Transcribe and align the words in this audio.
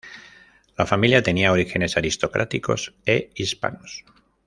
La 0.79 0.87
familia 0.87 1.21
tenía 1.21 1.51
orígenes 1.51 1.95
aristocráticos 1.95 2.95
e 3.05 3.29
hispanos. 3.35 4.03